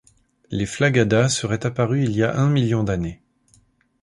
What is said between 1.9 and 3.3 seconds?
il y a un million d'années.